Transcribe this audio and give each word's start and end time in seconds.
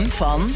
van 0.00 0.50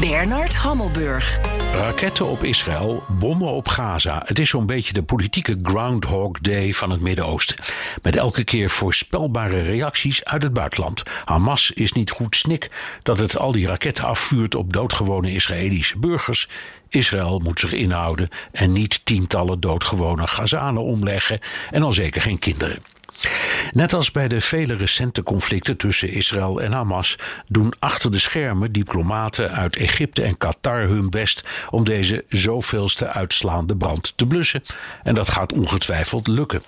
Bernard 0.00 0.54
Hammelburg. 0.54 1.38
Raketten 1.72 2.26
op 2.26 2.44
Israël, 2.44 3.02
bommen 3.08 3.48
op 3.48 3.68
Gaza. 3.68 4.22
Het 4.24 4.38
is 4.38 4.48
zo'n 4.48 4.66
beetje 4.66 4.92
de 4.92 5.02
politieke 5.02 5.58
Groundhog 5.62 6.38
Day 6.40 6.72
van 6.72 6.90
het 6.90 7.00
Midden-Oosten. 7.00 7.56
Met 8.02 8.16
elke 8.16 8.44
keer 8.44 8.70
voorspelbare 8.70 9.60
reacties 9.60 10.24
uit 10.24 10.42
het 10.42 10.52
buitenland. 10.52 11.02
Hamas 11.24 11.70
is 11.70 11.92
niet 11.92 12.10
goed 12.10 12.36
snik 12.36 12.70
dat 13.02 13.18
het 13.18 13.38
al 13.38 13.52
die 13.52 13.66
raketten 13.66 14.04
afvuurt 14.04 14.54
op 14.54 14.72
doodgewone 14.72 15.32
Israëlische 15.32 15.98
burgers. 15.98 16.48
Israël 16.88 17.38
moet 17.38 17.60
zich 17.60 17.72
inhouden 17.72 18.28
en 18.52 18.72
niet 18.72 19.00
tientallen 19.04 19.60
doodgewone 19.60 20.26
Gazanen 20.26 20.82
omleggen 20.82 21.38
en 21.70 21.82
al 21.82 21.92
zeker 21.92 22.22
geen 22.22 22.38
kinderen. 22.38 22.82
Net 23.72 23.92
als 23.92 24.10
bij 24.10 24.28
de 24.28 24.40
vele 24.40 24.74
recente 24.74 25.22
conflicten 25.22 25.76
tussen 25.76 26.10
Israël 26.10 26.60
en 26.62 26.72
Hamas 26.72 27.16
doen 27.48 27.72
achter 27.78 28.10
de 28.10 28.18
schermen 28.18 28.72
diplomaten 28.72 29.52
uit 29.52 29.76
Egypte 29.76 30.22
en 30.22 30.38
Qatar 30.38 30.80
hun 30.80 31.10
best 31.10 31.44
om 31.70 31.84
deze 31.84 32.24
zoveelste 32.28 33.08
uitslaande 33.08 33.76
brand 33.76 34.12
te 34.16 34.26
blussen. 34.26 34.62
En 35.02 35.14
dat 35.14 35.28
gaat 35.28 35.52
ongetwijfeld 35.52 36.26
lukken. 36.26 36.62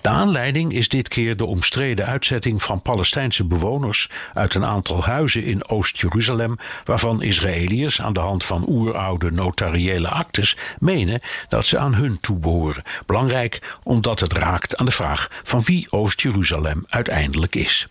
De 0.00 0.08
aanleiding 0.08 0.72
is 0.72 0.88
dit 0.88 1.08
keer 1.08 1.36
de 1.36 1.46
omstreden 1.46 2.06
uitzetting 2.06 2.62
van 2.62 2.82
Palestijnse 2.82 3.44
bewoners 3.44 4.10
uit 4.34 4.54
een 4.54 4.64
aantal 4.64 5.04
huizen 5.04 5.44
in 5.44 5.68
Oost-Jeruzalem, 5.68 6.56
waarvan 6.84 7.22
Israëliërs 7.22 8.00
aan 8.00 8.12
de 8.12 8.20
hand 8.20 8.44
van 8.44 8.64
oeroude 8.68 9.30
notariële 9.30 10.08
actes 10.08 10.56
menen 10.78 11.20
dat 11.48 11.66
ze 11.66 11.78
aan 11.78 11.94
hun 11.94 12.20
toebehoren. 12.20 12.82
Belangrijk 13.06 13.76
omdat 13.82 14.20
het 14.20 14.32
raakt 14.32 14.76
aan 14.76 14.86
de 14.86 14.92
vraag 14.92 15.28
van 15.42 15.62
wie 15.62 15.86
Oost-Jeruzalem 15.90 16.84
uiteindelijk 16.86 17.54
is. 17.54 17.88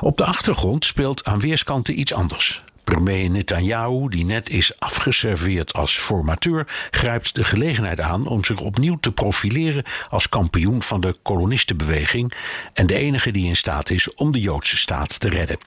Op 0.00 0.16
de 0.16 0.24
achtergrond 0.24 0.84
speelt 0.84 1.24
aan 1.24 1.40
weerskanten 1.40 1.98
iets 2.00 2.12
anders. 2.12 2.62
Premier 2.88 3.30
Netanyahu, 3.30 4.08
die 4.08 4.24
net 4.24 4.50
is 4.50 4.80
afgeserveerd 4.80 5.72
als 5.72 5.98
formateur, 5.98 6.66
grijpt 6.90 7.34
de 7.34 7.44
gelegenheid 7.44 8.00
aan 8.00 8.26
om 8.26 8.44
zich 8.44 8.60
opnieuw 8.60 8.98
te 9.00 9.12
profileren 9.12 9.84
als 10.08 10.28
kampioen 10.28 10.82
van 10.82 11.00
de 11.00 11.14
kolonistenbeweging 11.22 12.32
en 12.72 12.86
de 12.86 12.94
enige 12.94 13.30
die 13.30 13.46
in 13.46 13.56
staat 13.56 13.90
is 13.90 14.14
om 14.14 14.32
de 14.32 14.40
Joodse 14.40 14.76
staat 14.76 15.20
te 15.20 15.28
redden. 15.28 15.58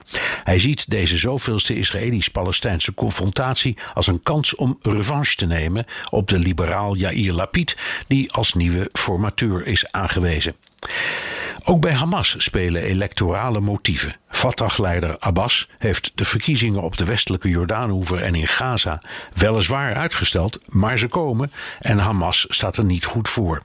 Hij 0.44 0.58
ziet 0.58 0.90
deze 0.90 1.16
zoveelste 1.16 1.74
Israëlisch-Palestijnse 1.76 2.94
confrontatie 2.94 3.76
als 3.94 4.06
een 4.06 4.22
kans 4.22 4.54
om 4.54 4.78
revanche 4.82 5.36
te 5.36 5.46
nemen 5.46 5.86
op 6.10 6.28
de 6.28 6.38
liberaal 6.38 6.96
Yair 6.96 7.32
Lapid, 7.32 7.76
die 8.06 8.32
als 8.32 8.54
nieuwe 8.54 8.88
formateur 8.92 9.66
is 9.66 9.92
aangewezen. 9.92 10.54
Ook 11.64 11.80
bij 11.80 11.92
Hamas 11.92 12.34
spelen 12.38 12.82
electorale 12.82 13.60
motieven. 13.60 14.16
Fatah-leider 14.42 15.16
Abbas 15.18 15.68
heeft 15.78 16.12
de 16.14 16.24
verkiezingen 16.24 16.82
op 16.82 16.96
de 16.96 17.04
westelijke 17.04 17.48
Jordaanhoever 17.48 18.22
en 18.22 18.34
in 18.34 18.48
Gaza 18.48 19.02
weliswaar 19.34 19.94
uitgesteld, 19.94 20.58
maar 20.66 20.98
ze 20.98 21.08
komen 21.08 21.52
en 21.80 21.98
Hamas 21.98 22.46
staat 22.48 22.76
er 22.76 22.84
niet 22.84 23.04
goed 23.04 23.28
voor. 23.28 23.62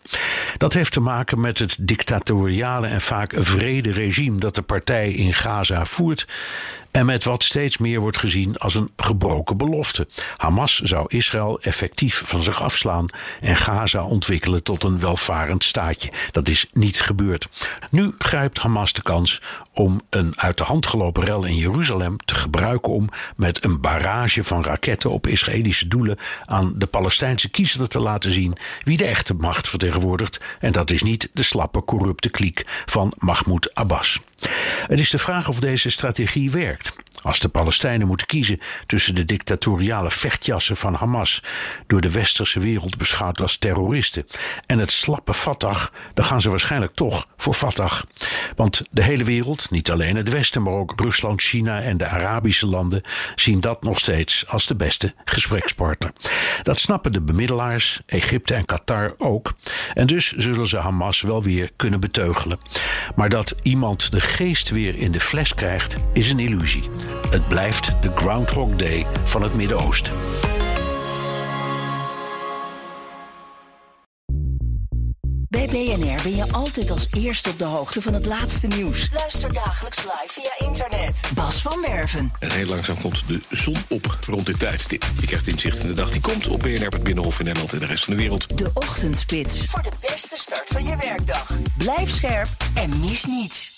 Dat 0.58 0.74
heeft 0.74 0.92
te 0.92 1.00
maken 1.00 1.40
met 1.40 1.60
het 1.60 1.78
dictatoriale 1.80 2.88
en 2.88 3.02
vaak 3.02 3.34
vrede 3.38 3.92
regime 3.92 4.40
dat 4.40 4.56
de 4.56 4.62
partij 4.62 5.12
in 5.12 5.34
Gaza 5.34 5.86
voert 5.86 6.28
en 6.98 7.06
met 7.06 7.24
wat 7.24 7.44
steeds 7.44 7.78
meer 7.78 8.00
wordt 8.00 8.18
gezien 8.18 8.58
als 8.58 8.76
een 8.76 8.92
gebroken 8.98 9.58
belofte. 9.58 10.08
Hamas 10.38 10.80
zou 10.80 11.06
Israël 11.08 11.60
effectief 11.60 12.22
van 12.26 12.44
zich 12.44 12.62
afslaan 12.62 13.06
en 13.42 13.56
Gaza 13.56 14.04
ontwikkelen 14.04 14.64
tot 14.64 14.84
een 14.84 15.00
welvarend 15.00 15.64
staatje. 15.64 16.12
Dat 16.32 16.50
is 16.50 16.66
niet 16.74 17.02
gebeurd. 17.02 17.48
Nu 17.90 18.16
grijpt 18.18 18.58
Hamas 18.58 18.94
de 18.94 19.02
kans 19.02 19.42
om 19.74 20.02
een 20.10 20.34
uit 20.36 20.58
de 20.58 20.64
hand 20.64 20.88
gelopen 20.88 21.24
rel 21.24 21.46
in 21.46 21.56
Jeruzalem 21.56 22.18
te 22.26 22.36
gebruiken 22.36 22.94
om 22.94 23.10
met 23.36 23.64
een 23.64 23.82
barrage 23.82 24.44
van 24.44 24.64
raketten 24.64 25.12
op 25.12 25.28
Israëlische 25.28 25.88
doelen 25.88 26.18
aan 26.46 26.74
de 26.76 26.88
Palestijnse 26.88 27.50
kiezer 27.50 27.88
te 27.88 28.00
laten 28.00 28.34
zien 28.34 28.58
wie 28.84 28.98
de 28.98 29.06
echte 29.06 29.34
macht 29.34 29.70
vertegenwoordigt. 29.70 30.40
En 30.60 30.72
dat 30.72 30.90
is 30.90 31.02
niet 31.02 31.30
de 31.34 31.44
slappe, 31.44 31.84
corrupte 31.84 32.30
kliek 32.30 32.64
van 32.86 33.14
Mahmoud 33.18 33.76
Abbas. 33.76 34.20
Het 34.88 35.00
is 35.00 35.10
de 35.10 35.18
vraag 35.18 35.48
of 35.48 35.60
deze 35.60 35.90
strategie 35.90 36.52
werkt. 36.52 36.94
Als 37.22 37.40
de 37.40 37.50
Palestijnen 37.50 38.08
moeten 38.08 38.28
kiezen 38.28 38.60
tussen 38.86 39.16
de 39.16 39.26
dictatoriale 39.26 40.12
vechtjassen 40.12 40.78
van 40.78 40.94
Hamas, 40.94 41.44
door 41.88 42.02
de 42.02 42.12
westerse 42.12 42.60
wereld 42.60 42.98
beschouwd 42.98 43.42
als 43.42 43.58
terroristen, 43.58 44.26
en 44.66 44.80
het 44.80 44.92
slappe 44.92 45.34
Fatah, 45.34 45.86
dan 46.14 46.26
gaan 46.26 46.42
ze 46.42 46.50
waarschijnlijk 46.50 46.94
toch 46.94 47.28
voor 47.38 47.54
Fatah. 47.54 48.02
Want 48.56 48.82
de 48.92 49.04
hele 49.04 49.24
wereld, 49.24 49.72
niet 49.72 49.92
alleen 49.92 50.16
het 50.16 50.30
Westen, 50.30 50.62
maar 50.62 50.74
ook 50.74 50.94
Rusland, 50.96 51.42
China 51.42 51.82
en 51.82 51.98
de 51.98 52.08
Arabische 52.08 52.68
landen, 52.68 53.02
zien 53.36 53.60
dat 53.60 53.84
nog 53.84 54.00
steeds 54.00 54.48
als 54.48 54.66
de 54.66 54.76
beste 54.76 55.14
gesprekspartner. 55.24 56.12
Dat 56.64 56.80
snappen 56.80 57.12
de 57.12 57.22
bemiddelaars, 57.22 58.02
Egypte 58.06 58.54
en 58.54 58.66
Qatar 58.66 59.14
ook. 59.18 59.54
En 59.94 60.08
dus 60.08 60.32
zullen 60.32 60.68
ze 60.68 60.78
Hamas 60.78 61.22
wel 61.22 61.44
weer 61.44 61.72
kunnen 61.76 62.00
beteugelen. 62.00 62.60
Maar 63.16 63.30
dat 63.30 63.56
iemand 63.64 64.12
de 64.12 64.22
geest 64.22 64.70
weer 64.70 64.96
in 64.96 65.12
de 65.12 65.20
fles 65.20 65.54
krijgt, 65.54 65.98
is 66.14 66.30
een 66.30 66.40
illusie. 66.40 66.90
Het 67.30 67.48
blijft 67.48 67.92
de 68.02 68.12
Groundhog 68.16 68.76
Day 68.76 69.06
van 69.26 69.44
het 69.44 69.54
Midden-Oosten. 69.54 70.14
Bij 75.50 75.68
BNR 75.68 76.22
ben 76.24 76.36
je 76.36 76.46
altijd 76.52 76.92
als 76.92 77.08
eerste 77.18 77.50
op 77.50 77.60
de 77.60 77.66
hoogte 77.66 78.02
van 78.02 78.14
het 78.14 78.26
laatste 78.26 78.68
nieuws. 78.68 79.10
Luister 79.14 79.54
dagelijks 79.54 79.98
live 79.98 80.28
via 80.28 80.68
internet. 80.68 81.22
Bas 81.34 81.62
van 81.62 81.82
Werven. 81.82 82.32
En 82.40 82.52
heel 82.52 82.66
langzaam 82.66 83.02
komt 83.02 83.28
de 83.28 83.40
zon 83.50 83.76
op 83.90 84.18
rond 84.28 84.46
dit 84.46 84.60
tijdstip. 84.60 85.06
Je 85.20 85.26
krijgt 85.26 85.48
inzicht 85.48 85.80
in 85.80 85.88
de 85.88 85.94
dag 85.94 86.12
die 86.12 86.22
komt 86.22 86.48
op 86.48 86.60
BNR, 86.60 86.88
het 86.88 87.04
Binnenhof 87.04 87.40
in 87.40 87.46
Nederland 87.46 87.74
en 87.74 87.80
de 87.80 87.86
rest 87.86 88.04
van 88.04 88.14
de 88.14 88.20
wereld. 88.20 88.58
De 88.58 88.72
Ochtendspits. 88.74 89.66
Voor 89.66 89.84
de 89.84 90.08
beste 90.10 90.38
start 90.38 90.68
van 90.68 90.86
je 90.86 90.96
werkdag. 90.96 91.58
Blijf 91.78 92.10
scherp 92.10 92.50
en 92.74 93.00
mis 93.00 93.26
niets. 93.26 93.77